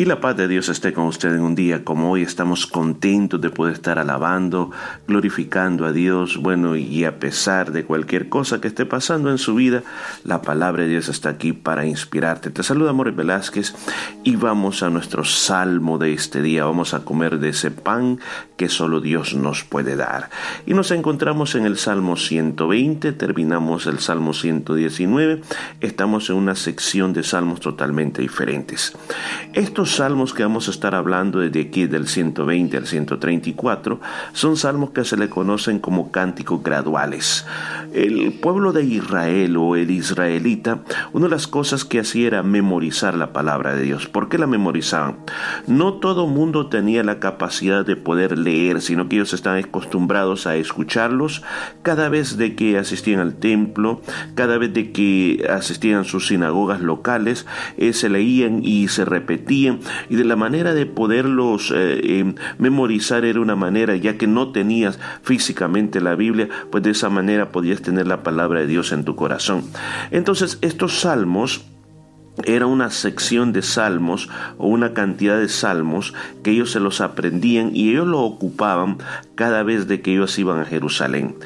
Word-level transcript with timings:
Y 0.00 0.06
la 0.06 0.18
paz 0.18 0.34
de 0.34 0.48
Dios 0.48 0.70
esté 0.70 0.94
con 0.94 1.04
usted 1.04 1.34
en 1.34 1.42
un 1.42 1.54
día 1.54 1.84
como 1.84 2.10
hoy. 2.10 2.22
Estamos 2.22 2.66
contentos 2.66 3.38
de 3.38 3.50
poder 3.50 3.74
estar 3.74 3.98
alabando, 3.98 4.70
glorificando 5.06 5.84
a 5.84 5.92
Dios. 5.92 6.38
Bueno, 6.38 6.74
y 6.74 7.04
a 7.04 7.18
pesar 7.18 7.70
de 7.70 7.84
cualquier 7.84 8.30
cosa 8.30 8.62
que 8.62 8.68
esté 8.68 8.86
pasando 8.86 9.30
en 9.30 9.36
su 9.36 9.54
vida, 9.54 9.82
la 10.24 10.40
palabra 10.40 10.84
de 10.84 10.88
Dios 10.88 11.10
está 11.10 11.28
aquí 11.28 11.52
para 11.52 11.84
inspirarte. 11.84 12.48
Te 12.48 12.62
saluda 12.62 12.88
Amor 12.88 13.12
Velázquez 13.12 13.74
y 14.24 14.36
vamos 14.36 14.82
a 14.82 14.88
nuestro 14.88 15.22
salmo 15.22 15.98
de 15.98 16.14
este 16.14 16.40
día. 16.40 16.64
Vamos 16.64 16.94
a 16.94 17.04
comer 17.04 17.38
de 17.38 17.50
ese 17.50 17.70
pan 17.70 18.20
que 18.56 18.70
solo 18.70 19.02
Dios 19.02 19.34
nos 19.34 19.64
puede 19.64 19.96
dar. 19.96 20.30
Y 20.64 20.72
nos 20.72 20.92
encontramos 20.92 21.54
en 21.56 21.66
el 21.66 21.76
Salmo 21.76 22.16
120, 22.16 23.12
terminamos 23.12 23.86
el 23.86 23.98
Salmo 23.98 24.32
119. 24.32 25.42
Estamos 25.82 26.30
en 26.30 26.36
una 26.36 26.54
sección 26.54 27.12
de 27.12 27.22
salmos 27.22 27.60
totalmente 27.60 28.22
diferentes. 28.22 28.94
Esto 29.52 29.84
salmos 29.94 30.34
que 30.34 30.42
vamos 30.42 30.68
a 30.68 30.70
estar 30.70 30.94
hablando 30.94 31.40
desde 31.40 31.60
aquí 31.60 31.86
del 31.86 32.08
120 32.08 32.76
al 32.76 32.86
134 32.86 34.00
son 34.32 34.56
salmos 34.56 34.90
que 34.90 35.04
se 35.04 35.16
le 35.16 35.28
conocen 35.28 35.78
como 35.78 36.10
cánticos 36.10 36.62
graduales. 36.62 37.46
El 37.92 38.32
pueblo 38.32 38.72
de 38.72 38.84
Israel 38.84 39.56
o 39.56 39.76
el 39.76 39.90
israelita, 39.90 40.80
una 41.12 41.26
de 41.26 41.30
las 41.30 41.46
cosas 41.46 41.84
que 41.84 42.00
hacía 42.00 42.26
era 42.28 42.42
memorizar 42.42 43.14
la 43.14 43.32
palabra 43.32 43.74
de 43.74 43.82
Dios. 43.82 44.06
¿Por 44.06 44.28
qué 44.28 44.38
la 44.38 44.46
memorizaban? 44.46 45.18
No 45.66 45.94
todo 45.94 46.26
mundo 46.26 46.68
tenía 46.68 47.02
la 47.02 47.18
capacidad 47.18 47.84
de 47.84 47.96
poder 47.96 48.38
leer, 48.38 48.80
sino 48.80 49.08
que 49.08 49.16
ellos 49.16 49.32
estaban 49.32 49.62
acostumbrados 49.62 50.46
a 50.46 50.56
escucharlos 50.56 51.42
cada 51.82 52.08
vez 52.08 52.36
de 52.36 52.54
que 52.54 52.78
asistían 52.78 53.20
al 53.20 53.34
templo, 53.34 54.02
cada 54.34 54.58
vez 54.58 54.72
de 54.72 54.92
que 54.92 55.46
asistían 55.50 56.00
a 56.00 56.04
sus 56.04 56.28
sinagogas 56.28 56.80
locales, 56.80 57.46
eh, 57.76 57.92
se 57.92 58.08
leían 58.08 58.64
y 58.64 58.88
se 58.88 59.04
repetían 59.04 59.69
y 60.08 60.16
de 60.16 60.24
la 60.24 60.36
manera 60.36 60.74
de 60.74 60.86
poderlos 60.86 61.70
eh, 61.70 62.00
eh, 62.02 62.34
memorizar 62.58 63.24
era 63.24 63.40
una 63.40 63.56
manera, 63.56 63.96
ya 63.96 64.16
que 64.16 64.26
no 64.26 64.52
tenías 64.52 64.98
físicamente 65.22 66.00
la 66.00 66.14
Biblia, 66.14 66.48
pues 66.70 66.82
de 66.82 66.90
esa 66.90 67.10
manera 67.10 67.52
podías 67.52 67.82
tener 67.82 68.06
la 68.06 68.22
palabra 68.22 68.60
de 68.60 68.66
Dios 68.66 68.92
en 68.92 69.04
tu 69.04 69.16
corazón. 69.16 69.64
Entonces 70.10 70.58
estos 70.60 71.00
salmos 71.00 71.64
era 72.44 72.66
una 72.66 72.90
sección 72.90 73.52
de 73.52 73.62
salmos 73.62 74.28
o 74.56 74.68
una 74.68 74.92
cantidad 74.94 75.38
de 75.38 75.48
salmos 75.48 76.14
que 76.42 76.52
ellos 76.52 76.70
se 76.70 76.80
los 76.80 77.00
aprendían 77.00 77.74
y 77.74 77.90
ellos 77.90 78.06
lo 78.06 78.20
ocupaban 78.20 78.98
cada 79.34 79.62
vez 79.62 79.88
de 79.88 80.00
que 80.00 80.12
ellos 80.12 80.38
iban 80.38 80.60
a 80.60 80.64
Jerusalén. 80.64 81.36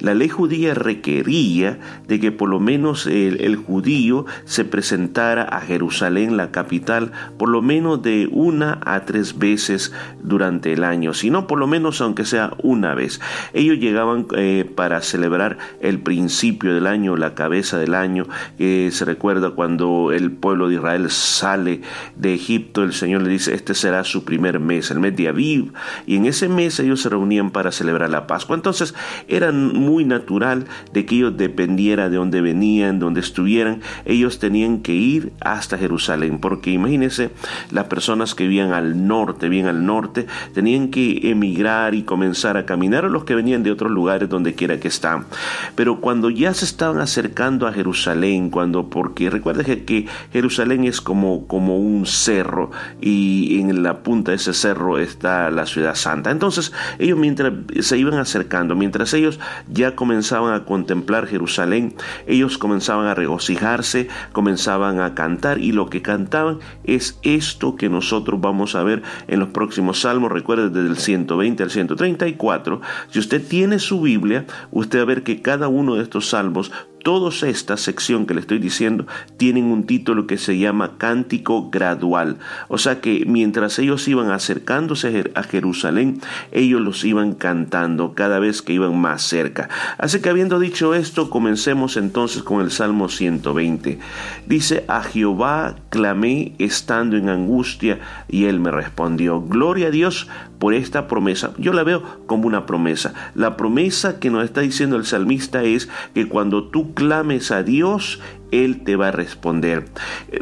La 0.00 0.14
ley 0.14 0.28
judía 0.28 0.74
requería 0.74 1.78
de 2.06 2.20
que 2.20 2.30
por 2.30 2.48
lo 2.48 2.60
menos 2.60 3.06
el, 3.06 3.56
judío 3.56 4.26
se 4.44 4.64
presentara 4.64 5.42
a 5.42 5.60
Jerusalén, 5.60 6.36
la 6.36 6.50
capital, 6.50 7.10
por 7.36 7.48
lo 7.48 7.62
menos 7.62 8.02
de 8.02 8.28
una 8.30 8.78
a 8.84 9.04
tres 9.06 9.38
veces 9.38 9.92
durante 10.22 10.72
el 10.72 10.84
año, 10.84 11.14
si 11.14 11.30
no 11.30 11.46
por 11.46 11.58
lo 11.58 11.66
menos 11.66 12.00
aunque 12.00 12.24
sea 12.24 12.52
una 12.62 12.94
vez. 12.94 13.20
Ellos 13.54 13.78
llegaban 13.78 14.26
eh, 14.36 14.70
para 14.74 15.00
celebrar 15.00 15.58
el 15.80 16.00
principio 16.00 16.74
del 16.74 16.86
año, 16.86 17.16
la 17.16 17.34
cabeza 17.34 17.78
del 17.78 17.94
año, 17.94 18.26
que 18.56 18.90
se 18.92 19.04
recuerda 19.04 19.50
cuando 19.50 20.12
el 20.12 20.27
pueblo 20.30 20.68
de 20.68 20.76
Israel 20.76 21.10
sale 21.10 21.82
de 22.16 22.34
Egipto, 22.34 22.82
el 22.82 22.92
Señor 22.92 23.22
le 23.22 23.30
dice, 23.30 23.54
este 23.54 23.74
será 23.74 24.04
su 24.04 24.24
primer 24.24 24.60
mes, 24.60 24.90
el 24.90 25.00
mes 25.00 25.16
de 25.16 25.28
Aviv, 25.28 25.72
y 26.06 26.16
en 26.16 26.26
ese 26.26 26.48
mes 26.48 26.78
ellos 26.80 27.02
se 27.02 27.08
reunían 27.08 27.50
para 27.50 27.72
celebrar 27.72 28.10
la 28.10 28.26
Pascua. 28.26 28.56
Entonces 28.56 28.94
era 29.26 29.52
muy 29.52 30.04
natural 30.04 30.66
de 30.92 31.06
que 31.06 31.16
ellos 31.16 31.36
dependiera 31.36 32.08
de 32.08 32.16
dónde 32.16 32.40
venían, 32.40 32.98
dónde 32.98 33.20
estuvieran, 33.20 33.80
ellos 34.04 34.38
tenían 34.38 34.80
que 34.80 34.94
ir 34.94 35.32
hasta 35.40 35.78
Jerusalén, 35.78 36.38
porque 36.38 36.70
imagínense 36.70 37.30
las 37.70 37.84
personas 37.84 38.34
que 38.34 38.44
vivían 38.44 38.72
al 38.72 39.06
norte, 39.06 39.48
bien 39.48 39.66
al 39.66 39.84
norte, 39.84 40.26
tenían 40.54 40.88
que 40.88 41.30
emigrar 41.30 41.94
y 41.94 42.02
comenzar 42.02 42.56
a 42.56 42.66
caminar, 42.66 43.04
o 43.04 43.08
los 43.08 43.24
que 43.24 43.34
venían 43.34 43.62
de 43.62 43.70
otros 43.70 43.90
lugares 43.90 44.28
donde 44.28 44.54
quiera 44.54 44.80
que 44.80 44.88
están. 44.88 45.26
Pero 45.74 46.00
cuando 46.00 46.30
ya 46.30 46.54
se 46.54 46.64
estaban 46.64 47.00
acercando 47.00 47.66
a 47.66 47.72
Jerusalén, 47.72 48.50
cuando, 48.50 48.88
porque 48.88 49.30
recuerden 49.30 49.64
que, 49.64 49.84
que 49.84 50.06
Jerusalén 50.32 50.84
es 50.84 51.00
como, 51.00 51.46
como 51.46 51.78
un 51.78 52.06
cerro 52.06 52.70
y 53.00 53.60
en 53.60 53.82
la 53.82 54.02
punta 54.02 54.32
de 54.32 54.36
ese 54.36 54.54
cerro 54.54 54.98
está 54.98 55.50
la 55.50 55.66
ciudad 55.66 55.94
santa. 55.94 56.30
Entonces 56.30 56.72
ellos 56.98 57.18
mientras 57.18 57.52
se 57.80 57.98
iban 57.98 58.18
acercando, 58.18 58.74
mientras 58.74 59.12
ellos 59.14 59.38
ya 59.70 59.94
comenzaban 59.94 60.54
a 60.54 60.64
contemplar 60.64 61.26
Jerusalén, 61.26 61.94
ellos 62.26 62.58
comenzaban 62.58 63.06
a 63.06 63.14
regocijarse, 63.14 64.08
comenzaban 64.32 65.00
a 65.00 65.14
cantar 65.14 65.58
y 65.58 65.72
lo 65.72 65.88
que 65.88 66.02
cantaban 66.02 66.58
es 66.84 67.18
esto 67.22 67.76
que 67.76 67.88
nosotros 67.88 68.40
vamos 68.40 68.74
a 68.74 68.82
ver 68.82 69.02
en 69.26 69.40
los 69.40 69.48
próximos 69.48 70.00
salmos. 70.00 70.32
Recuerde 70.32 70.70
desde 70.70 70.88
el 70.88 70.98
120 70.98 71.62
al 71.62 71.70
134. 71.70 72.80
Si 73.10 73.18
usted 73.18 73.46
tiene 73.46 73.78
su 73.78 74.00
Biblia, 74.00 74.46
usted 74.70 74.98
va 74.98 75.02
a 75.02 75.06
ver 75.06 75.22
que 75.22 75.42
cada 75.42 75.68
uno 75.68 75.94
de 75.96 76.02
estos 76.02 76.28
salmos 76.28 76.72
Todos 77.02 77.42
esta 77.42 77.76
sección 77.76 78.26
que 78.26 78.34
le 78.34 78.40
estoy 78.40 78.58
diciendo 78.58 79.06
tienen 79.36 79.66
un 79.66 79.84
título 79.84 80.26
que 80.26 80.36
se 80.36 80.58
llama 80.58 80.98
Cántico 80.98 81.70
Gradual. 81.70 82.38
O 82.68 82.78
sea 82.78 83.00
que 83.00 83.24
mientras 83.26 83.78
ellos 83.78 84.06
iban 84.08 84.30
acercándose 84.30 85.30
a 85.34 85.42
Jerusalén, 85.42 86.20
ellos 86.52 86.80
los 86.80 87.04
iban 87.04 87.34
cantando 87.34 88.14
cada 88.14 88.38
vez 88.40 88.62
que 88.62 88.72
iban 88.72 88.98
más 88.98 89.22
cerca. 89.22 89.68
Así 89.96 90.20
que 90.20 90.28
habiendo 90.28 90.58
dicho 90.58 90.94
esto, 90.94 91.30
comencemos 91.30 91.96
entonces 91.96 92.42
con 92.42 92.60
el 92.60 92.70
Salmo 92.70 93.08
120. 93.08 93.98
Dice, 94.46 94.84
a 94.88 95.02
Jehová 95.02 95.76
clamé 95.90 96.54
estando 96.58 97.16
en 97.16 97.28
angustia 97.28 98.00
y 98.28 98.44
él 98.44 98.60
me 98.60 98.70
respondió. 98.70 99.40
Gloria 99.40 99.88
a 99.88 99.90
Dios 99.90 100.28
por 100.58 100.74
esta 100.74 101.06
promesa. 101.06 101.52
Yo 101.58 101.72
la 101.72 101.84
veo 101.84 102.02
como 102.26 102.46
una 102.46 102.66
promesa. 102.66 103.14
La 103.34 103.56
promesa 103.56 104.18
que 104.18 104.30
nos 104.30 104.44
está 104.44 104.60
diciendo 104.60 104.96
el 104.96 105.06
salmista 105.06 105.62
es 105.62 105.88
que 106.14 106.28
cuando 106.28 106.64
tú 106.64 106.87
clames 106.94 107.50
a 107.50 107.62
Dios, 107.62 108.20
él 108.50 108.82
te 108.84 108.96
va 108.96 109.08
a 109.08 109.12
responder. 109.12 109.86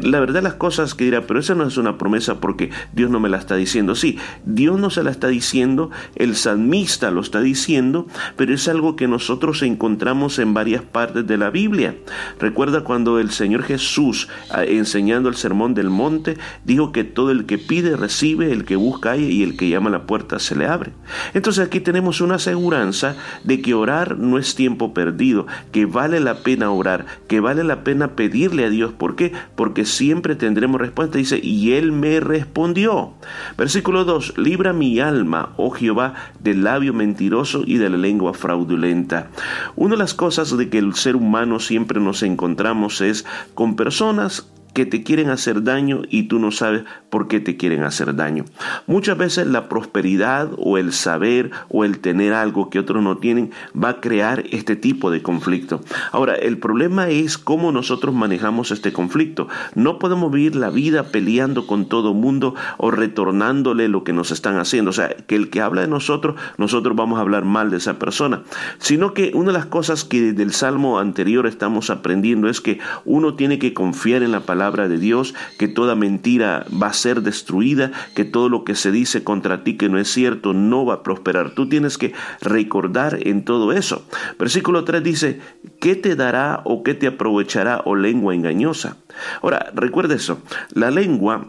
La 0.01 0.19
verdad 0.19 0.43
las 0.43 0.55
cosas 0.55 0.93
que 0.93 1.05
dirá, 1.05 1.27
pero 1.27 1.39
esa 1.39 1.55
no 1.55 1.65
es 1.65 1.77
una 1.77 1.97
promesa 1.97 2.39
porque 2.39 2.69
Dios 2.93 3.09
no 3.09 3.19
me 3.19 3.29
la 3.29 3.37
está 3.37 3.55
diciendo. 3.55 3.95
Sí, 3.95 4.17
Dios 4.45 4.79
no 4.79 4.89
se 4.89 5.03
la 5.03 5.11
está 5.11 5.27
diciendo, 5.27 5.89
el 6.15 6.35
salmista 6.35 7.11
lo 7.11 7.21
está 7.21 7.41
diciendo, 7.41 8.07
pero 8.35 8.53
es 8.53 8.67
algo 8.67 8.95
que 8.95 9.07
nosotros 9.07 9.61
encontramos 9.63 10.39
en 10.39 10.53
varias 10.53 10.81
partes 10.81 11.25
de 11.27 11.37
la 11.37 11.49
Biblia. 11.49 11.95
Recuerda 12.39 12.83
cuando 12.83 13.19
el 13.19 13.31
Señor 13.31 13.63
Jesús, 13.63 14.27
ah, 14.51 14.63
enseñando 14.63 15.29
el 15.29 15.35
sermón 15.35 15.73
del 15.73 15.89
monte, 15.89 16.37
dijo 16.65 16.91
que 16.91 17.03
todo 17.03 17.31
el 17.31 17.45
que 17.45 17.57
pide 17.57 17.95
recibe, 17.95 18.51
el 18.51 18.65
que 18.65 18.75
busca 18.75 19.11
hay 19.11 19.25
y 19.25 19.43
el 19.43 19.57
que 19.57 19.69
llama 19.69 19.89
a 19.89 19.93
la 19.93 20.05
puerta 20.05 20.39
se 20.39 20.55
le 20.55 20.67
abre. 20.67 20.91
Entonces 21.33 21.65
aquí 21.65 21.79
tenemos 21.79 22.21
una 22.21 22.35
aseguranza 22.35 23.15
de 23.43 23.61
que 23.61 23.73
orar 23.73 24.17
no 24.17 24.37
es 24.37 24.55
tiempo 24.55 24.93
perdido, 24.93 25.47
que 25.71 25.85
vale 25.85 26.19
la 26.19 26.39
pena 26.39 26.71
orar, 26.71 27.05
que 27.27 27.39
vale 27.39 27.63
la 27.63 27.83
pena 27.83 27.96
a 28.01 28.15
pedirle 28.15 28.65
a 28.65 28.69
Dios. 28.69 28.93
¿Por 28.93 29.15
qué? 29.15 29.31
Porque 29.55 29.85
siempre 29.85 30.35
tendremos 30.35 30.79
respuesta. 30.81 31.17
Dice, 31.17 31.39
y 31.41 31.73
Él 31.73 31.91
me 31.91 32.19
respondió. 32.19 33.13
Versículo 33.57 34.05
2, 34.05 34.37
libra 34.37 34.73
mi 34.73 34.99
alma, 34.99 35.53
oh 35.57 35.71
Jehová, 35.71 36.13
del 36.39 36.63
labio 36.63 36.93
mentiroso 36.93 37.63
y 37.65 37.77
de 37.77 37.89
la 37.89 37.97
lengua 37.97 38.33
fraudulenta. 38.33 39.29
Una 39.75 39.95
de 39.95 39.99
las 39.99 40.13
cosas 40.13 40.55
de 40.57 40.69
que 40.69 40.77
el 40.77 40.93
ser 40.95 41.15
humano 41.15 41.59
siempre 41.59 41.99
nos 41.99 42.23
encontramos 42.23 43.01
es 43.01 43.25
con 43.53 43.75
personas 43.75 44.49
que 44.73 44.85
te 44.85 45.03
quieren 45.03 45.29
hacer 45.29 45.63
daño 45.63 46.03
y 46.09 46.23
tú 46.23 46.39
no 46.39 46.51
sabes 46.51 46.83
por 47.09 47.27
qué 47.27 47.39
te 47.39 47.57
quieren 47.57 47.83
hacer 47.83 48.15
daño. 48.15 48.45
Muchas 48.85 49.17
veces 49.17 49.47
la 49.47 49.69
prosperidad 49.69 50.49
o 50.57 50.77
el 50.77 50.93
saber 50.93 51.51
o 51.69 51.85
el 51.85 51.99
tener 51.99 52.33
algo 52.33 52.69
que 52.69 52.79
otros 52.79 53.01
no 53.01 53.17
tienen 53.17 53.51
va 53.73 53.89
a 53.89 54.01
crear 54.01 54.43
este 54.51 54.75
tipo 54.75 55.09
de 55.09 55.21
conflicto. 55.21 55.81
Ahora, 56.11 56.35
el 56.35 56.57
problema 56.57 57.09
es 57.09 57.37
cómo 57.37 57.71
nosotros 57.71 58.13
manejamos 58.13 58.71
este 58.71 58.93
conflicto. 58.93 59.47
No 59.73 59.99
podemos 59.99 60.31
vivir 60.31 60.55
la 60.55 60.69
vida 60.69 61.03
peleando 61.03 61.65
con 61.65 61.87
todo 61.87 62.13
mundo 62.13 62.55
o 62.77 62.91
retornándole 62.91 63.87
lo 63.87 64.03
que 64.03 64.13
nos 64.13 64.31
están 64.31 64.57
haciendo. 64.57 64.89
O 64.89 64.93
sea, 64.93 65.09
que 65.09 65.35
el 65.35 65.49
que 65.49 65.61
habla 65.61 65.81
de 65.81 65.87
nosotros, 65.87 66.35
nosotros 66.57 66.95
vamos 66.95 67.17
a 67.17 67.21
hablar 67.21 67.45
mal 67.45 67.71
de 67.71 67.77
esa 67.77 67.99
persona. 67.99 68.43
Sino 68.79 69.13
que 69.13 69.31
una 69.33 69.47
de 69.47 69.57
las 69.57 69.65
cosas 69.65 70.03
que 70.03 70.33
del 70.33 70.53
salmo 70.53 70.99
anterior 70.99 71.47
estamos 71.47 71.89
aprendiendo 71.89 72.49
es 72.49 72.61
que 72.61 72.79
uno 73.05 73.35
tiene 73.35 73.59
que 73.59 73.73
confiar 73.73 74.23
en 74.23 74.31
la 74.31 74.41
palabra 74.41 74.56
de 74.57 74.97
Dios, 74.97 75.35
que 75.57 75.67
toda 75.67 75.95
mentira 75.95 76.65
va 76.71 76.87
a 76.87 76.93
ser 76.93 77.21
destruida, 77.21 77.91
que 78.15 78.25
todo 78.25 78.49
lo 78.49 78.63
que 78.63 78.75
se 78.75 78.91
dice 78.91 79.23
contra 79.23 79.63
ti 79.63 79.77
que 79.77 79.87
no 79.87 79.99
es 79.99 80.09
cierto 80.11 80.53
no 80.53 80.85
va 80.85 80.95
a 80.95 81.03
prosperar. 81.03 81.51
Tú 81.51 81.69
tienes 81.69 81.97
que 81.97 82.13
recordar 82.41 83.19
en 83.21 83.45
todo 83.45 83.71
eso. 83.71 84.05
Versículo 84.39 84.83
3 84.83 85.03
dice, 85.03 85.39
¿qué 85.79 85.95
te 85.95 86.15
dará 86.15 86.61
o 86.65 86.83
qué 86.83 86.95
te 86.95 87.07
aprovechará 87.07 87.77
o 87.85 87.91
oh 87.91 87.95
lengua 87.95 88.33
engañosa? 88.33 88.97
Ahora, 89.41 89.71
recuerda 89.73 90.15
eso, 90.15 90.39
la 90.73 90.91
lengua 90.91 91.47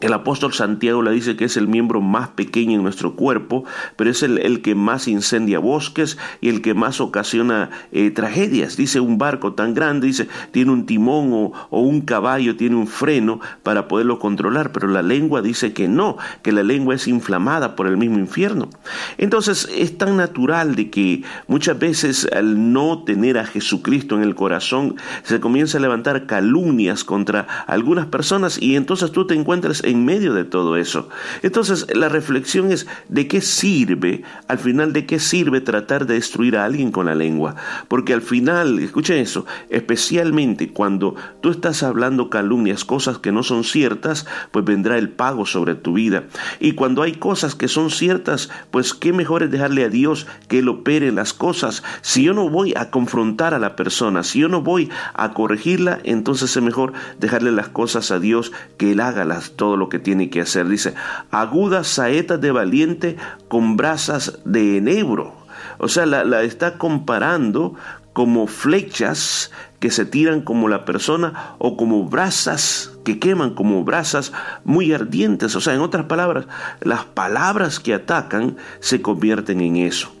El 0.00 0.12
apóstol 0.12 0.52
Santiago 0.52 1.02
le 1.02 1.10
dice 1.10 1.36
que 1.36 1.44
es 1.44 1.56
el 1.56 1.66
miembro 1.66 2.00
más 2.00 2.28
pequeño 2.28 2.76
en 2.76 2.82
nuestro 2.82 3.16
cuerpo, 3.16 3.64
pero 3.96 4.10
es 4.10 4.22
el, 4.22 4.62
que 4.62 4.74
más 4.76 5.08
incendia 5.08 5.58
bosques 5.58 6.18
y 6.40 6.48
el 6.48 6.62
que 6.62 6.74
más 6.74 7.00
ocasiona 7.00 7.70
eh, 7.90 8.10
tragedias. 8.10 8.76
Dice 8.76 9.00
un 9.00 9.18
barco 9.18 9.54
tan 9.54 9.74
grande, 9.74 10.06
dice, 10.06 10.28
tiene 10.52 10.70
un 10.70 10.86
timón 10.86 11.32
o, 11.32 11.52
o, 11.70 11.80
un 11.80 12.02
caballo, 12.02 12.56
tiene 12.56 12.76
un 12.76 12.86
freno 12.86 13.40
para 13.64 13.88
poderlo 13.88 14.20
controlar, 14.20 14.70
pero 14.70 14.86
la 14.86 15.02
lengua 15.02 15.42
dice 15.42 15.72
que 15.72 15.88
no, 15.88 16.16
que 16.42 16.52
la 16.52 16.62
lengua 16.62 16.94
es 16.94 17.08
inflamada 17.08 17.74
por 17.74 17.88
el 17.88 17.96
mismo 17.96 18.18
infierno. 18.18 18.70
Entonces 19.16 19.68
es 19.74 19.98
tan 19.98 20.16
natural 20.16 20.76
de 20.76 20.90
que 20.90 21.24
muchas 21.48 21.76
veces 21.78 22.28
al 22.32 22.72
no 22.72 23.02
tener 23.02 23.36
a 23.38 23.46
Jesucristo 23.46 24.16
en 24.16 24.22
el 24.22 24.36
corazón, 24.36 24.94
se 25.24 25.40
comienza 25.40 25.78
a 25.78 25.80
levantar 25.80 26.26
calumnias 26.26 27.02
contra 27.02 27.46
algunas 27.66 28.06
personas 28.06 28.60
y 28.62 28.76
entonces 28.76 29.10
tú 29.10 29.26
te 29.26 29.34
encuentras 29.34 29.82
en 29.88 30.04
medio 30.04 30.34
de 30.34 30.44
todo 30.44 30.76
eso. 30.76 31.08
Entonces 31.42 31.86
la 31.94 32.08
reflexión 32.08 32.70
es 32.70 32.86
de 33.08 33.26
qué 33.26 33.40
sirve, 33.40 34.22
al 34.46 34.58
final 34.58 34.92
de 34.92 35.06
qué 35.06 35.18
sirve 35.18 35.62
tratar 35.62 36.06
de 36.06 36.14
destruir 36.14 36.56
a 36.56 36.64
alguien 36.66 36.92
con 36.92 37.06
la 37.06 37.14
lengua. 37.14 37.56
Porque 37.88 38.12
al 38.12 38.20
final, 38.20 38.78
escuchen 38.80 39.16
eso, 39.16 39.46
especialmente 39.70 40.72
cuando 40.72 41.16
tú 41.40 41.50
estás 41.50 41.82
hablando 41.82 42.28
calumnias, 42.28 42.84
cosas 42.84 43.18
que 43.18 43.32
no 43.32 43.42
son 43.42 43.64
ciertas, 43.64 44.26
pues 44.50 44.64
vendrá 44.64 44.98
el 44.98 45.08
pago 45.08 45.46
sobre 45.46 45.74
tu 45.74 45.94
vida. 45.94 46.24
Y 46.60 46.72
cuando 46.72 47.02
hay 47.02 47.14
cosas 47.14 47.54
que 47.54 47.68
son 47.68 47.90
ciertas, 47.90 48.50
pues 48.70 48.92
qué 48.92 49.14
mejor 49.14 49.42
es 49.42 49.50
dejarle 49.50 49.84
a 49.84 49.88
Dios 49.88 50.26
que 50.48 50.58
Él 50.58 50.68
opere 50.68 51.12
las 51.12 51.32
cosas. 51.32 51.82
Si 52.02 52.24
yo 52.24 52.34
no 52.34 52.50
voy 52.50 52.74
a 52.76 52.90
confrontar 52.90 53.54
a 53.54 53.58
la 53.58 53.74
persona, 53.74 54.22
si 54.22 54.40
yo 54.40 54.48
no 54.48 54.60
voy 54.60 54.90
a 55.14 55.32
corregirla, 55.32 55.98
entonces 56.04 56.54
es 56.54 56.62
mejor 56.62 56.92
dejarle 57.18 57.52
las 57.52 57.68
cosas 57.68 58.10
a 58.10 58.18
Dios 58.18 58.52
que 58.76 58.92
Él 58.92 59.00
haga 59.00 59.24
las, 59.24 59.52
todo 59.52 59.77
lo 59.78 59.88
que 59.88 59.98
tiene 59.98 60.30
que 60.30 60.40
hacer. 60.42 60.68
Dice, 60.68 60.94
agudas 61.30 61.86
saetas 61.86 62.40
de 62.40 62.50
valiente 62.50 63.16
con 63.48 63.76
brasas 63.76 64.40
de 64.44 64.78
enebro. 64.78 65.34
O 65.78 65.88
sea, 65.88 66.06
la, 66.06 66.24
la 66.24 66.42
está 66.42 66.76
comparando 66.76 67.74
como 68.12 68.48
flechas 68.48 69.52
que 69.78 69.90
se 69.90 70.04
tiran 70.04 70.40
como 70.40 70.68
la 70.68 70.84
persona 70.84 71.54
o 71.58 71.76
como 71.76 72.04
brasas 72.04 72.90
que 73.04 73.20
queman, 73.20 73.54
como 73.54 73.84
brasas 73.84 74.32
muy 74.64 74.92
ardientes. 74.92 75.54
O 75.54 75.60
sea, 75.60 75.74
en 75.74 75.80
otras 75.80 76.06
palabras, 76.06 76.46
las 76.80 77.04
palabras 77.04 77.78
que 77.78 77.94
atacan 77.94 78.56
se 78.80 79.00
convierten 79.00 79.60
en 79.60 79.76
eso. 79.76 80.17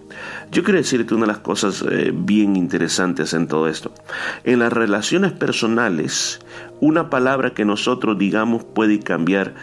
Yo 0.50 0.62
quiero 0.64 0.78
decirte 0.78 1.14
una 1.14 1.26
de 1.26 1.32
las 1.32 1.38
cosas 1.38 1.84
eh, 1.90 2.12
bien 2.14 2.56
interesantes 2.56 3.34
en 3.34 3.48
todo 3.48 3.68
esto. 3.68 3.92
En 4.44 4.60
las 4.60 4.72
relaciones 4.72 5.32
personales, 5.32 6.40
una 6.80 7.10
palabra 7.10 7.50
que 7.50 7.64
nosotros 7.64 8.18
digamos 8.18 8.64
puede 8.64 9.00
cambiar 9.00 9.54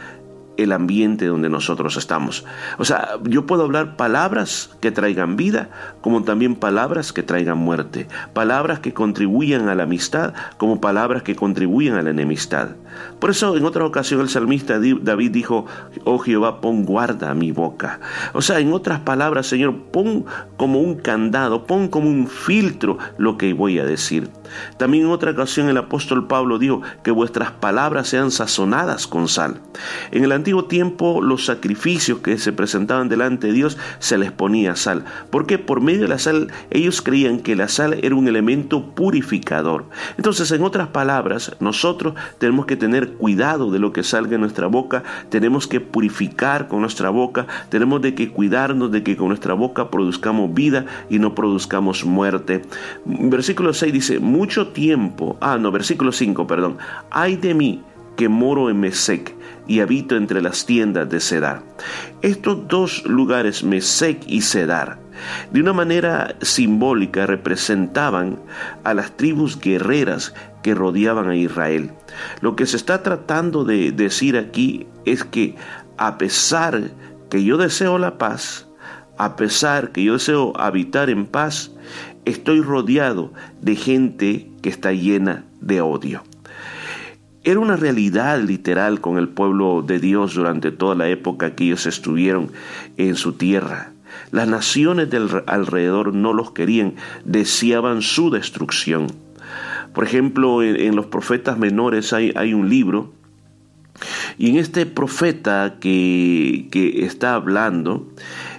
el 0.57 0.71
ambiente 0.71 1.25
donde 1.27 1.49
nosotros 1.49 1.97
estamos. 1.97 2.45
O 2.77 2.85
sea, 2.85 3.19
yo 3.23 3.45
puedo 3.45 3.63
hablar 3.63 3.95
palabras 3.95 4.71
que 4.79 4.91
traigan 4.91 5.35
vida, 5.35 5.69
como 6.01 6.23
también 6.23 6.55
palabras 6.55 7.13
que 7.13 7.23
traigan 7.23 7.57
muerte, 7.57 8.07
palabras 8.33 8.79
que 8.79 8.93
contribuyan 8.93 9.69
a 9.69 9.75
la 9.75 9.83
amistad, 9.83 10.33
como 10.57 10.81
palabras 10.81 11.23
que 11.23 11.35
contribuyen 11.35 11.95
a 11.95 12.01
la 12.01 12.11
enemistad. 12.11 12.69
Por 13.19 13.29
eso 13.29 13.55
en 13.57 13.65
otra 13.65 13.85
ocasión 13.85 14.21
el 14.21 14.29
salmista 14.29 14.79
David 14.79 15.31
dijo, 15.31 15.65
oh 16.03 16.19
Jehová, 16.19 16.61
pon 16.61 16.85
guarda 16.85 17.31
a 17.31 17.33
mi 17.33 17.51
boca. 17.51 17.99
O 18.33 18.41
sea, 18.41 18.59
en 18.59 18.73
otras 18.73 18.99
palabras, 19.01 19.47
Señor, 19.47 19.75
pon 19.91 20.25
como 20.57 20.79
un 20.79 20.95
candado, 20.95 21.65
pon 21.65 21.87
como 21.87 22.09
un 22.09 22.27
filtro 22.27 22.97
lo 23.17 23.37
que 23.37 23.53
voy 23.53 23.79
a 23.79 23.85
decir. 23.85 24.29
También 24.77 25.05
en 25.05 25.11
otra 25.11 25.31
ocasión 25.31 25.69
el 25.69 25.77
apóstol 25.77 26.27
Pablo 26.27 26.59
dijo 26.59 26.81
que 27.03 27.11
vuestras 27.11 27.51
palabras 27.51 28.07
sean 28.07 28.31
sazonadas 28.31 29.07
con 29.07 29.27
sal. 29.27 29.61
En 30.11 30.23
el 30.23 30.31
antiguo 30.31 30.65
tiempo 30.65 31.21
los 31.21 31.45
sacrificios 31.45 32.19
que 32.19 32.37
se 32.37 32.53
presentaban 32.53 33.09
delante 33.09 33.47
de 33.47 33.53
Dios 33.53 33.77
se 33.99 34.17
les 34.17 34.31
ponía 34.31 34.75
sal. 34.75 35.05
porque 35.29 35.57
Por 35.57 35.81
medio 35.81 36.01
de 36.01 36.07
la 36.07 36.19
sal 36.19 36.51
ellos 36.69 37.01
creían 37.01 37.39
que 37.39 37.55
la 37.55 37.67
sal 37.67 37.99
era 38.01 38.15
un 38.15 38.27
elemento 38.27 38.95
purificador. 38.95 39.85
Entonces, 40.17 40.51
en 40.51 40.63
otras 40.63 40.89
palabras, 40.89 41.55
nosotros 41.59 42.15
tenemos 42.37 42.65
que 42.65 42.75
tener 42.75 43.13
cuidado 43.13 43.71
de 43.71 43.79
lo 43.79 43.93
que 43.93 44.03
salga 44.03 44.31
de 44.31 44.37
nuestra 44.37 44.67
boca, 44.67 45.03
tenemos 45.29 45.67
que 45.67 45.79
purificar 45.79 46.67
con 46.67 46.81
nuestra 46.81 47.09
boca, 47.09 47.47
tenemos 47.69 48.01
de 48.01 48.15
que 48.15 48.31
cuidarnos 48.31 48.91
de 48.91 49.03
que 49.03 49.17
con 49.17 49.29
nuestra 49.29 49.53
boca 49.53 49.89
produzcamos 49.89 50.53
vida 50.53 50.85
y 51.09 51.19
no 51.19 51.35
produzcamos 51.35 52.05
muerte. 52.05 52.63
Versículo 53.05 53.73
6 53.73 53.93
dice, 53.93 54.19
mucho 54.35 54.67
tiempo, 54.67 55.37
ah 55.39 55.57
no, 55.57 55.71
versículo 55.71 56.11
5, 56.11 56.45
perdón, 56.45 56.77
ay 57.09 57.37
de 57.37 57.53
mí 57.53 57.83
que 58.17 58.29
moro 58.29 58.69
en 58.69 58.79
Mesec 58.79 59.33
y 59.67 59.79
habito 59.79 60.15
entre 60.15 60.41
las 60.41 60.65
tiendas 60.65 61.09
de 61.09 61.19
Cedar. 61.19 61.63
Estos 62.21 62.67
dos 62.67 63.05
lugares, 63.05 63.63
Mesec 63.63 64.23
y 64.27 64.41
Cedar, 64.41 64.99
de 65.51 65.61
una 65.61 65.73
manera 65.73 66.35
simbólica 66.41 67.25
representaban 67.25 68.39
a 68.83 68.93
las 68.93 69.15
tribus 69.15 69.59
guerreras 69.59 70.33
que 70.63 70.75
rodeaban 70.75 71.29
a 71.29 71.35
Israel. 71.35 71.91
Lo 72.41 72.55
que 72.55 72.65
se 72.65 72.77
está 72.77 73.03
tratando 73.03 73.63
de 73.63 73.91
decir 73.91 74.37
aquí 74.37 74.87
es 75.05 75.23
que 75.23 75.55
a 75.97 76.17
pesar 76.17 76.91
que 77.29 77.43
yo 77.43 77.57
deseo 77.57 77.97
la 77.97 78.17
paz, 78.17 78.67
a 79.17 79.35
pesar 79.35 79.91
que 79.91 80.03
yo 80.03 80.13
deseo 80.13 80.53
habitar 80.59 81.09
en 81.09 81.25
paz, 81.25 81.71
estoy 82.25 82.61
rodeado 82.61 83.31
de 83.61 83.75
gente 83.75 84.49
que 84.61 84.69
está 84.69 84.91
llena 84.91 85.45
de 85.61 85.81
odio. 85.81 86.23
Era 87.43 87.59
una 87.59 87.75
realidad 87.75 88.41
literal 88.41 89.01
con 89.01 89.19
el 89.19 89.29
pueblo 89.29 89.83
de 89.85 89.99
Dios 89.99 90.33
durante 90.33 90.71
toda 90.71 90.95
la 90.95 91.07
época 91.09 91.53
que 91.55 91.65
ellos 91.65 91.85
estuvieron 91.85 92.51
en 92.97 93.15
su 93.15 93.33
tierra. 93.33 93.91
Las 94.31 94.47
naciones 94.47 95.09
del 95.11 95.29
alrededor 95.45 96.15
no 96.15 96.33
los 96.33 96.51
querían, 96.51 96.95
deseaban 97.23 98.01
su 98.01 98.31
destrucción. 98.31 99.07
Por 99.93 100.03
ejemplo, 100.03 100.63
en, 100.63 100.95
los 100.95 101.05
profetas 101.05 101.59
menores 101.59 102.13
hay, 102.13 102.53
un 102.53 102.67
libro, 102.67 103.13
y 104.37 104.49
en 104.49 104.57
este 104.57 104.87
profeta 104.87 105.75
que 105.79 106.67
está 107.05 107.35
hablando, 107.35 108.07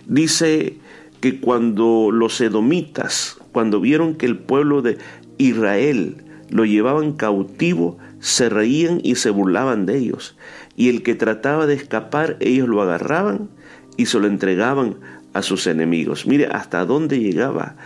dice 0.06 0.78
que 1.20 1.40
cuando 1.40 2.10
los 2.12 2.40
edomitas 2.40 3.38
cuando 3.56 3.80
vieron 3.80 4.16
que 4.16 4.26
el 4.26 4.36
pueblo 4.36 4.82
de 4.82 4.98
Israel 5.38 6.18
lo 6.50 6.66
llevaban 6.66 7.12
cautivo, 7.12 7.96
se 8.20 8.50
reían 8.50 9.00
y 9.02 9.14
se 9.14 9.30
burlaban 9.30 9.86
de 9.86 9.96
ellos. 9.96 10.36
Y 10.76 10.90
el 10.90 11.02
que 11.02 11.14
trataba 11.14 11.66
de 11.66 11.72
escapar, 11.72 12.36
ellos 12.40 12.68
lo 12.68 12.82
agarraban 12.82 13.48
y 13.96 14.04
se 14.04 14.20
lo 14.20 14.26
entregaban 14.26 14.96
a 15.32 15.40
sus 15.40 15.66
enemigos. 15.66 16.26
Mire 16.26 16.48
hasta 16.48 16.84
dónde 16.84 17.18
llegaba 17.18 17.76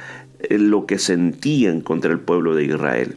eh, 0.41 0.59
lo 0.59 0.87
que 0.87 0.99
sentían 0.99 1.83
contra 1.83 2.11
el 2.11 2.19
pueblo 2.19 2.57
de 2.57 2.65
Israel. 2.65 3.17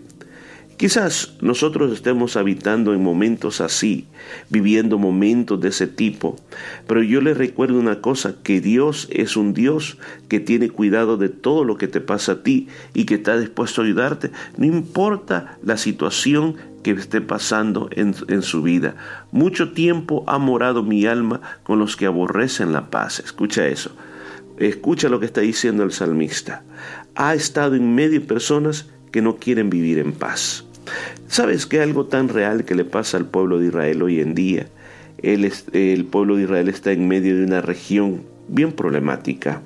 Quizás 0.83 1.35
nosotros 1.39 1.93
estemos 1.93 2.35
habitando 2.35 2.93
en 2.93 3.01
momentos 3.01 3.61
así, 3.61 4.05
viviendo 4.49 4.97
momentos 4.97 5.61
de 5.61 5.69
ese 5.69 5.87
tipo, 5.87 6.35
pero 6.87 7.01
yo 7.01 7.21
les 7.21 7.37
recuerdo 7.37 7.79
una 7.79 8.01
cosa, 8.01 8.35
que 8.43 8.59
Dios 8.59 9.07
es 9.09 9.37
un 9.37 9.53
Dios 9.53 9.97
que 10.27 10.41
tiene 10.41 10.69
cuidado 10.69 11.15
de 11.15 11.29
todo 11.29 11.63
lo 11.63 11.77
que 11.77 11.87
te 11.87 12.01
pasa 12.01 12.33
a 12.33 12.43
ti 12.43 12.67
y 12.93 13.05
que 13.05 13.15
está 13.15 13.37
dispuesto 13.37 13.79
a 13.79 13.85
ayudarte, 13.85 14.31
no 14.57 14.65
importa 14.65 15.57
la 15.63 15.77
situación 15.77 16.57
que 16.83 16.91
esté 16.91 17.21
pasando 17.21 17.87
en, 17.91 18.41
su 18.41 18.61
vida. 18.61 18.97
Mucho 19.31 19.71
tiempo 19.71 20.25
ha 20.27 20.37
morado 20.37 20.83
mi 20.83 21.05
alma 21.05 21.39
con 21.63 21.79
los 21.79 21.95
que 21.95 22.07
aborrecen 22.07 22.73
la 22.73 22.89
paz. 22.89 23.21
Escucha 23.21 23.69
eso. 23.69 23.95
Escucha 24.57 25.07
lo 25.07 25.21
que 25.21 25.27
está 25.27 25.39
diciendo 25.39 25.83
el 25.83 25.93
salmista. 25.93 26.61
Ha 27.15 27.35
estado 27.35 27.75
en 27.75 27.95
medio 27.95 28.19
de 28.19 28.25
personas 28.25 28.89
que 29.13 29.21
no 29.21 29.37
quieren 29.37 29.69
vivir 29.69 29.97
en 29.99 30.11
paz. 30.11 30.65
¿Sabes 31.27 31.65
que 31.65 31.81
algo 31.81 32.05
tan 32.05 32.29
real 32.29 32.65
que 32.65 32.75
le 32.75 32.85
pasa 32.85 33.17
al 33.17 33.25
pueblo 33.25 33.59
de 33.59 33.67
Israel 33.67 34.01
hoy 34.03 34.19
en 34.19 34.35
día? 34.35 34.67
El, 35.23 36.05
pueblo 36.05 36.35
de 36.35 36.43
Israel 36.43 36.67
está 36.67 36.91
en 36.91 37.07
medio 37.07 37.37
de 37.37 37.45
una 37.45 37.61
región 37.61 38.23
bien 38.49 38.73
problemática. 38.73 39.61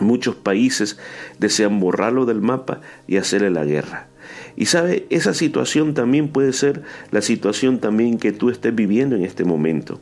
Muchos 0.00 0.34
países 0.34 0.98
desean 1.38 1.78
borrarlo 1.78 2.26
del 2.26 2.40
mapa 2.40 2.80
y 3.06 3.16
hacerle 3.16 3.50
la 3.50 3.64
guerra. 3.64 4.08
Y 4.56 4.66
sabe, 4.66 5.06
esa 5.10 5.32
situación 5.32 5.94
también 5.94 6.28
puede 6.28 6.52
ser 6.52 6.82
la 7.12 7.22
situación 7.22 7.78
también 7.78 8.18
que 8.18 8.32
tú 8.32 8.50
estés 8.50 8.74
viviendo 8.74 9.14
en 9.14 9.24
este 9.24 9.44
momento. 9.44 10.00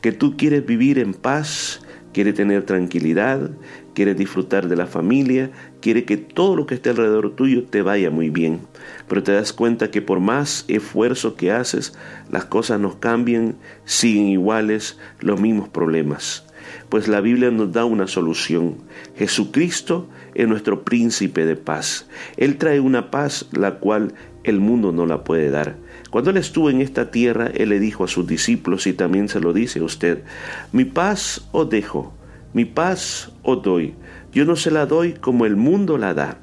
Que 0.00 0.12
tú 0.12 0.36
quieres 0.38 0.64
vivir 0.64 0.98
en 0.98 1.12
paz, 1.12 1.80
quieres 2.14 2.34
tener 2.34 2.64
tranquilidad, 2.64 3.50
quieres 3.94 4.16
disfrutar 4.16 4.68
de 4.68 4.76
la 4.76 4.86
familia, 4.86 5.50
quiere 5.80 6.04
que 6.04 6.16
todo 6.16 6.56
lo 6.56 6.66
que 6.66 6.74
esté 6.74 6.90
alrededor 6.90 7.34
tuyo 7.34 7.64
te 7.64 7.82
vaya 7.82 8.10
muy 8.10 8.28
bien. 8.28 8.60
Pero 9.08 9.22
te 9.22 9.32
das 9.32 9.52
cuenta 9.52 9.90
que 9.90 10.02
por 10.02 10.20
más 10.20 10.64
esfuerzo 10.68 11.36
que 11.36 11.52
haces, 11.52 11.94
las 12.30 12.44
cosas 12.44 12.80
no 12.80 13.00
cambian, 13.00 13.56
siguen 13.84 14.26
iguales, 14.26 14.98
los 15.20 15.40
mismos 15.40 15.68
problemas. 15.68 16.44
Pues 16.88 17.08
la 17.08 17.20
Biblia 17.20 17.50
nos 17.50 17.72
da 17.72 17.84
una 17.84 18.06
solución. 18.06 18.76
Jesucristo 19.16 20.08
es 20.34 20.48
nuestro 20.48 20.84
príncipe 20.84 21.46
de 21.46 21.56
paz. 21.56 22.06
Él 22.36 22.56
trae 22.56 22.80
una 22.80 23.10
paz 23.10 23.46
la 23.52 23.76
cual 23.78 24.14
el 24.44 24.60
mundo 24.60 24.92
no 24.92 25.06
la 25.06 25.24
puede 25.24 25.50
dar. 25.50 25.76
Cuando 26.10 26.30
Él 26.30 26.36
estuvo 26.36 26.70
en 26.70 26.80
esta 26.80 27.10
tierra, 27.10 27.50
Él 27.54 27.70
le 27.70 27.80
dijo 27.80 28.04
a 28.04 28.08
sus 28.08 28.26
discípulos, 28.26 28.86
y 28.86 28.92
también 28.92 29.28
se 29.28 29.40
lo 29.40 29.52
dice 29.52 29.80
a 29.80 29.84
usted, 29.84 30.22
mi 30.70 30.84
paz 30.84 31.48
os 31.50 31.68
dejo, 31.68 32.12
mi 32.54 32.64
paz 32.64 33.30
os 33.42 33.62
doy. 33.62 33.94
Yo 34.32 34.44
no 34.44 34.56
se 34.56 34.72
la 34.72 34.86
doy 34.86 35.12
como 35.12 35.46
el 35.46 35.54
mundo 35.54 35.96
la 35.96 36.12
da. 36.12 36.38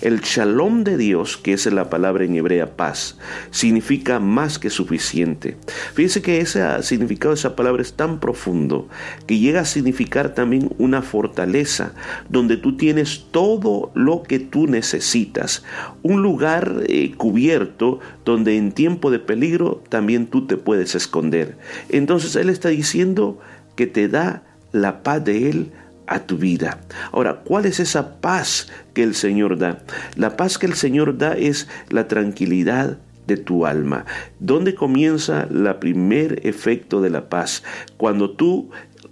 El 0.00 0.20
shalom 0.20 0.82
de 0.82 0.96
Dios, 0.96 1.36
que 1.36 1.52
es 1.52 1.66
la 1.66 1.90
palabra 1.90 2.24
en 2.24 2.34
hebrea 2.34 2.76
paz, 2.76 3.18
significa 3.50 4.18
más 4.18 4.58
que 4.58 4.68
suficiente. 4.68 5.56
Fíjense 5.94 6.22
que 6.22 6.40
ese 6.40 6.64
significado 6.82 7.34
de 7.34 7.38
esa 7.38 7.54
palabra 7.54 7.82
es 7.82 7.92
tan 7.92 8.18
profundo 8.18 8.88
que 9.26 9.38
llega 9.38 9.60
a 9.60 9.64
significar 9.64 10.34
también 10.34 10.70
una 10.78 11.02
fortaleza 11.02 11.92
donde 12.28 12.56
tú 12.56 12.76
tienes 12.76 13.26
todo 13.30 13.92
lo 13.94 14.24
que 14.24 14.40
tú 14.40 14.66
necesitas. 14.66 15.62
Un 16.02 16.22
lugar 16.22 16.82
eh, 16.88 17.12
cubierto 17.16 18.00
donde 18.24 18.56
en 18.56 18.72
tiempo 18.72 19.10
de 19.10 19.20
peligro 19.20 19.84
también 19.88 20.26
tú 20.26 20.46
te 20.46 20.56
puedes 20.56 20.96
esconder. 20.96 21.56
Entonces 21.90 22.34
Él 22.34 22.50
está 22.50 22.70
diciendo 22.70 23.38
que 23.76 23.86
te 23.86 24.08
da 24.08 24.42
la 24.80 25.02
paz 25.02 25.24
de 25.24 25.50
Él 25.50 25.72
a 26.06 26.20
tu 26.20 26.38
vida. 26.38 26.80
Ahora, 27.12 27.42
¿cuál 27.44 27.66
es 27.66 27.80
esa 27.80 28.20
paz 28.20 28.68
que 28.94 29.02
el 29.02 29.14
Señor 29.14 29.58
da? 29.58 29.82
La 30.14 30.36
paz 30.36 30.58
que 30.58 30.66
el 30.66 30.74
Señor 30.74 31.18
da 31.18 31.36
es 31.36 31.68
la 31.88 32.06
tranquilidad 32.06 32.98
de 33.26 33.36
tu 33.36 33.66
alma. 33.66 34.04
¿Dónde 34.38 34.74
comienza 34.74 35.48
el 35.50 35.74
primer 35.76 36.46
efecto 36.46 37.00
de 37.00 37.10
la 37.10 37.28
paz? 37.28 37.64
Cuando 37.96 38.30
tú 38.30 38.70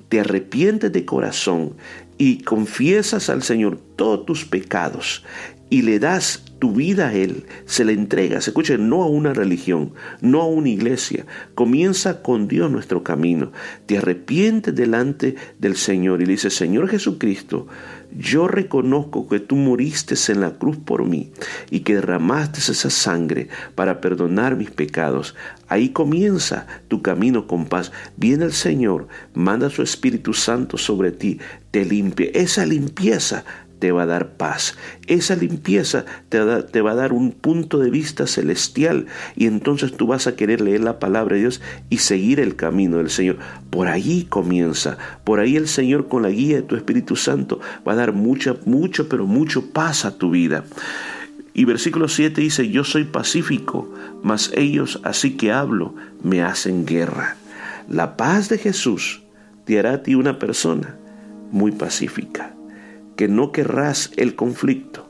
te 0.08 0.20
arrepientes 0.20 0.92
de 0.92 1.04
corazón 1.04 1.74
y 2.16 2.42
confiesas 2.42 3.28
al 3.28 3.42
Señor 3.42 3.78
todos 3.96 4.24
tus 4.24 4.44
pecados 4.44 5.24
y 5.70 5.82
le 5.82 5.98
das 5.98 6.44
tu 6.64 6.72
vida 6.72 7.08
a 7.08 7.12
Él, 7.12 7.44
se 7.66 7.84
le 7.84 7.92
entregas, 7.92 8.48
escuchen, 8.48 8.88
no 8.88 9.02
a 9.02 9.06
una 9.06 9.34
religión, 9.34 9.92
no 10.22 10.40
a 10.40 10.46
una 10.46 10.70
iglesia, 10.70 11.26
comienza 11.54 12.22
con 12.22 12.48
Dios 12.48 12.70
nuestro 12.70 13.04
camino, 13.04 13.52
te 13.84 13.98
arrepientes 13.98 14.74
delante 14.74 15.34
del 15.58 15.76
Señor 15.76 16.22
y 16.22 16.24
le 16.24 16.32
dices, 16.32 16.54
Señor 16.54 16.88
Jesucristo, 16.88 17.66
yo 18.16 18.48
reconozco 18.48 19.28
que 19.28 19.40
tú 19.40 19.56
moriste 19.56 20.14
en 20.28 20.40
la 20.40 20.56
cruz 20.56 20.78
por 20.78 21.04
mí 21.04 21.32
y 21.70 21.80
que 21.80 21.96
derramaste 21.96 22.60
esa 22.60 22.88
sangre 22.88 23.48
para 23.74 24.00
perdonar 24.00 24.56
mis 24.56 24.70
pecados. 24.70 25.34
Ahí 25.68 25.88
comienza 25.88 26.66
tu 26.88 27.02
camino 27.02 27.46
con 27.46 27.66
paz. 27.66 27.90
Viene 28.16 28.44
el 28.44 28.52
Señor, 28.52 29.08
manda 29.34 29.68
su 29.68 29.82
Espíritu 29.82 30.32
Santo 30.32 30.78
sobre 30.78 31.10
ti, 31.10 31.40
te 31.72 31.84
limpia. 31.84 32.30
Esa 32.32 32.64
limpieza 32.64 33.44
te 33.84 33.92
va 33.92 34.04
a 34.04 34.06
dar 34.06 34.38
paz. 34.38 34.78
Esa 35.08 35.36
limpieza 35.36 36.06
te 36.30 36.40
va, 36.40 36.90
a 36.90 36.94
dar 36.94 37.12
un 37.12 37.32
punto 37.32 37.78
de 37.78 37.90
vista 37.90 38.26
celestial 38.26 39.04
y 39.36 39.44
entonces 39.44 39.94
tú 39.94 40.06
vas 40.06 40.26
a 40.26 40.36
querer 40.36 40.62
leer 40.62 40.80
la 40.80 40.98
palabra 40.98 41.34
de 41.34 41.42
Dios 41.42 41.60
y 41.90 41.98
seguir 41.98 42.40
el 42.40 42.56
camino 42.56 42.96
del 42.96 43.10
Señor. 43.10 43.36
Por 43.68 43.88
ahí 43.88 44.24
comienza, 44.26 44.96
por 45.24 45.38
ahí 45.38 45.56
el 45.56 45.68
Señor 45.68 46.08
con 46.08 46.22
la 46.22 46.30
guía 46.30 46.56
de 46.56 46.62
tu 46.62 46.76
Espíritu 46.76 47.14
Santo 47.14 47.60
va 47.86 47.92
a 47.92 47.96
dar 47.96 48.14
mucha, 48.14 48.56
mucho, 48.64 49.06
pero 49.06 49.26
mucho 49.26 49.70
paz 49.70 50.06
a 50.06 50.16
tu 50.16 50.30
vida. 50.30 50.64
Y 51.52 51.66
versículo 51.66 52.08
7 52.08 52.40
dice, 52.40 52.70
yo 52.70 52.84
soy 52.84 53.04
pacífico, 53.04 53.92
mas 54.22 54.50
ellos, 54.54 54.98
así 55.04 55.36
que 55.36 55.52
hablo, 55.52 55.94
me 56.22 56.42
hacen 56.42 56.86
guerra. 56.86 57.36
La 57.86 58.16
paz 58.16 58.48
de 58.48 58.56
Jesús 58.56 59.22
te 59.66 59.78
hará 59.78 59.92
a 59.92 60.02
ti 60.02 60.14
una 60.14 60.38
persona 60.38 60.96
muy 61.50 61.72
pacífica 61.72 62.53
que 63.16 63.28
no 63.28 63.52
querrás 63.52 64.10
el 64.16 64.34
conflicto, 64.34 65.08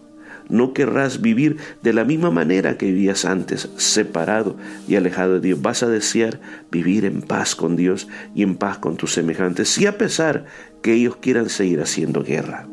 no 0.49 0.73
querrás 0.73 1.20
vivir 1.20 1.56
de 1.82 1.92
la 1.92 2.04
misma 2.04 2.30
manera 2.30 2.76
que 2.76 2.87
vivías 2.87 3.25
antes, 3.25 3.68
separado 3.76 4.56
y 4.87 4.96
alejado 4.96 5.34
de 5.34 5.40
Dios. 5.40 5.62
Vas 5.62 5.82
a 5.82 5.88
desear 5.88 6.40
vivir 6.70 7.04
en 7.04 7.23
paz 7.23 7.54
con 7.54 7.76
Dios 7.76 8.08
y 8.34 8.42
en 8.42 8.56
paz 8.56 8.78
con 8.78 8.96
tus 8.96 9.12
semejantes, 9.12 9.78
y 9.78 9.87
a 9.87 9.96
pesar 9.96 10.44
que 10.82 10.92
ellos 10.92 11.16
quieran 11.16 11.49
seguir 11.49 11.80
haciendo 11.80 12.23
guerra. 12.23 12.68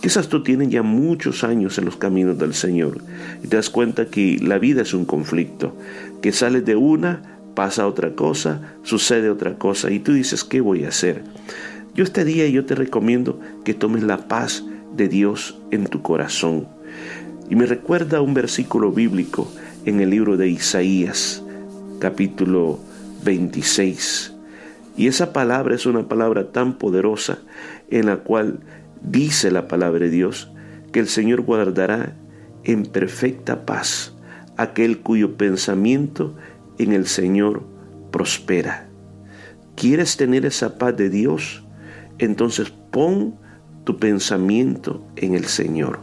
Quizás 0.00 0.28
tú 0.28 0.42
tienes 0.42 0.68
ya 0.68 0.82
muchos 0.82 1.44
años 1.44 1.78
en 1.78 1.84
los 1.84 1.96
caminos 1.96 2.38
del 2.38 2.54
Señor 2.54 2.98
y 3.42 3.48
te 3.48 3.56
das 3.56 3.70
cuenta 3.70 4.06
que 4.06 4.38
la 4.40 4.58
vida 4.58 4.82
es 4.82 4.94
un 4.94 5.04
conflicto, 5.04 5.76
que 6.20 6.32
sales 6.32 6.64
de 6.64 6.76
una, 6.76 7.22
pasa 7.54 7.86
otra 7.86 8.14
cosa, 8.14 8.74
sucede 8.82 9.30
otra 9.30 9.54
cosa 9.58 9.90
y 9.90 9.98
tú 9.98 10.12
dices, 10.12 10.44
¿qué 10.44 10.60
voy 10.60 10.84
a 10.84 10.88
hacer? 10.88 11.22
Yo 11.94 12.04
este 12.04 12.24
día 12.24 12.48
yo 12.48 12.64
te 12.64 12.74
recomiendo 12.74 13.38
que 13.64 13.74
tomes 13.74 14.02
la 14.02 14.26
paz 14.26 14.64
de 14.96 15.08
Dios 15.08 15.58
en 15.70 15.84
tu 15.84 16.00
corazón. 16.00 16.66
Y 17.50 17.56
me 17.56 17.66
recuerda 17.66 18.22
un 18.22 18.32
versículo 18.32 18.92
bíblico 18.92 19.46
en 19.84 20.00
el 20.00 20.08
libro 20.08 20.38
de 20.38 20.48
Isaías, 20.48 21.44
capítulo 21.98 22.78
26. 23.24 24.34
Y 24.96 25.06
esa 25.06 25.34
palabra 25.34 25.74
es 25.74 25.84
una 25.84 26.08
palabra 26.08 26.50
tan 26.50 26.78
poderosa 26.78 27.40
en 27.90 28.06
la 28.06 28.18
cual 28.18 28.60
dice 29.02 29.50
la 29.50 29.68
palabra 29.68 30.06
de 30.06 30.10
Dios 30.10 30.50
que 30.92 31.00
el 31.00 31.08
Señor 31.08 31.42
guardará 31.42 32.16
en 32.64 32.86
perfecta 32.86 33.66
paz 33.66 34.14
aquel 34.56 35.00
cuyo 35.00 35.36
pensamiento 35.36 36.36
en 36.78 36.92
el 36.92 37.06
Señor 37.06 37.64
prospera. 38.10 38.88
¿Quieres 39.76 40.16
tener 40.16 40.46
esa 40.46 40.78
paz 40.78 40.96
de 40.96 41.10
Dios? 41.10 41.64
Entonces 42.18 42.72
pon 42.90 43.36
tu 43.84 43.98
pensamiento 43.98 45.04
en 45.16 45.34
el 45.34 45.46
Señor. 45.46 46.00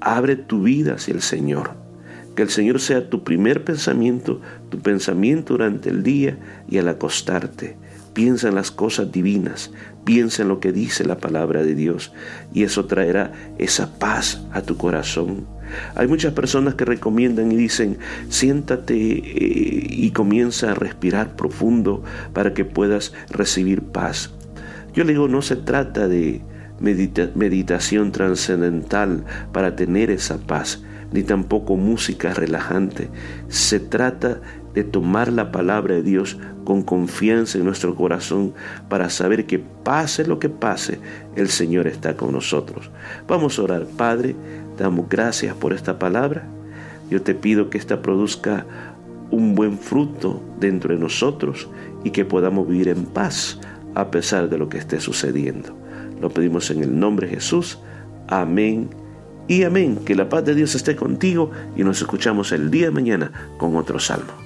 Abre 0.00 0.36
tu 0.36 0.62
vida 0.62 0.94
hacia 0.94 1.14
el 1.14 1.22
Señor. 1.22 1.72
Que 2.36 2.42
el 2.42 2.50
Señor 2.50 2.80
sea 2.80 3.08
tu 3.08 3.22
primer 3.22 3.64
pensamiento, 3.64 4.40
tu 4.68 4.80
pensamiento 4.80 5.54
durante 5.54 5.90
el 5.90 6.02
día 6.02 6.36
y 6.68 6.78
al 6.78 6.88
acostarte. 6.88 7.76
Piensa 8.12 8.48
en 8.48 8.54
las 8.54 8.70
cosas 8.70 9.10
divinas, 9.10 9.72
piensa 10.04 10.42
en 10.42 10.48
lo 10.48 10.60
que 10.60 10.72
dice 10.72 11.04
la 11.04 11.18
palabra 11.18 11.62
de 11.62 11.74
Dios 11.74 12.12
y 12.52 12.62
eso 12.62 12.86
traerá 12.86 13.32
esa 13.58 13.98
paz 13.98 14.44
a 14.52 14.62
tu 14.62 14.76
corazón. 14.76 15.46
Hay 15.96 16.06
muchas 16.06 16.32
personas 16.32 16.74
que 16.74 16.84
recomiendan 16.84 17.50
y 17.50 17.56
dicen, 17.56 17.98
siéntate 18.28 18.94
eh, 18.94 19.86
y 19.90 20.10
comienza 20.10 20.70
a 20.70 20.74
respirar 20.74 21.34
profundo 21.34 22.04
para 22.32 22.54
que 22.54 22.64
puedas 22.64 23.12
recibir 23.30 23.82
paz. 23.82 24.30
Yo 24.94 25.04
le 25.04 25.12
digo, 25.12 25.28
no 25.28 25.42
se 25.42 25.56
trata 25.56 26.06
de 26.06 26.42
meditación 26.80 28.12
trascendental 28.12 29.24
para 29.52 29.74
tener 29.74 30.10
esa 30.10 30.38
paz, 30.38 30.82
ni 31.12 31.22
tampoco 31.22 31.76
música 31.76 32.32
relajante. 32.32 33.10
Se 33.48 33.80
trata 33.80 34.40
de 34.72 34.84
tomar 34.84 35.32
la 35.32 35.50
palabra 35.52 35.94
de 35.94 36.02
Dios 36.02 36.38
con 36.64 36.82
confianza 36.82 37.58
en 37.58 37.64
nuestro 37.64 37.94
corazón 37.94 38.54
para 38.88 39.10
saber 39.10 39.46
que 39.46 39.58
pase 39.58 40.26
lo 40.26 40.38
que 40.38 40.48
pase, 40.48 40.98
el 41.36 41.48
Señor 41.48 41.86
está 41.86 42.16
con 42.16 42.32
nosotros. 42.32 42.90
Vamos 43.28 43.58
a 43.58 43.62
orar, 43.62 43.86
Padre, 43.96 44.34
damos 44.76 45.08
gracias 45.08 45.54
por 45.56 45.72
esta 45.72 45.98
palabra. 45.98 46.46
Yo 47.10 47.22
te 47.22 47.34
pido 47.34 47.70
que 47.70 47.78
esta 47.78 48.00
produzca 48.00 48.66
un 49.30 49.54
buen 49.54 49.78
fruto 49.78 50.42
dentro 50.58 50.94
de 50.94 51.00
nosotros 51.00 51.68
y 52.02 52.10
que 52.10 52.24
podamos 52.24 52.68
vivir 52.68 52.88
en 52.88 53.04
paz 53.04 53.58
a 53.94 54.10
pesar 54.10 54.48
de 54.48 54.58
lo 54.58 54.68
que 54.68 54.78
esté 54.78 55.00
sucediendo. 55.00 55.76
Lo 56.20 56.30
pedimos 56.30 56.70
en 56.70 56.82
el 56.82 56.98
nombre 56.98 57.26
de 57.26 57.34
Jesús. 57.34 57.78
Amén 58.28 58.90
y 59.48 59.62
amén. 59.64 59.98
Que 60.04 60.14
la 60.14 60.28
paz 60.28 60.44
de 60.44 60.54
Dios 60.54 60.74
esté 60.74 60.96
contigo 60.96 61.50
y 61.76 61.84
nos 61.84 62.00
escuchamos 62.00 62.52
el 62.52 62.70
día 62.70 62.86
de 62.86 62.92
mañana 62.92 63.32
con 63.58 63.76
otro 63.76 63.98
salmo. 63.98 64.43